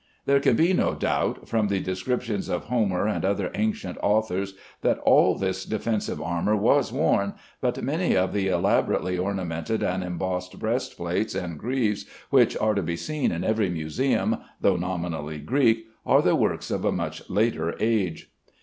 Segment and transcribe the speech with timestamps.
[0.25, 4.97] There can be no doubt, from the descriptions of Homer and other ancient authors, that
[4.97, 10.97] all this defensive armor was worn, but many of the elaborately ornamented and embossed breast
[10.97, 16.23] plates and greaves which are to be seen in every museum (though nominally Greek) are
[16.23, 18.31] the works of a much later age.